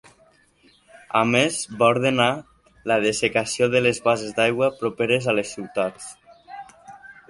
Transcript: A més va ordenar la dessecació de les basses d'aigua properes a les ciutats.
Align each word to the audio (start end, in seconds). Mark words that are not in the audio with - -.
A 1.19 1.21
més 1.35 1.57
va 1.83 1.91
ordenar 1.97 2.27
la 2.93 2.99
dessecació 3.05 3.71
de 3.77 3.85
les 3.89 4.03
basses 4.11 4.35
d'aigua 4.41 4.75
properes 4.83 5.33
a 5.35 5.41
les 5.41 5.57
ciutats. 5.57 6.15